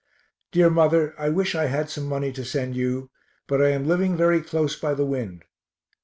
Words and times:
Dear 0.51 0.71
mother, 0.71 1.13
I 1.19 1.29
wish 1.29 1.53
I 1.53 1.65
had 1.67 1.91
some 1.91 2.07
money 2.07 2.31
to 2.31 2.43
send 2.43 2.75
you, 2.75 3.11
but 3.45 3.61
I 3.61 3.69
am 3.69 3.85
living 3.87 4.17
very 4.17 4.41
close 4.41 4.75
by 4.75 4.95
the 4.95 5.05
wind. 5.05 5.43